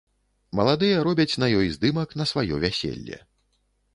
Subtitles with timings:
[0.59, 3.17] Маладыя робяць на ёй здымак на сваё вяселле.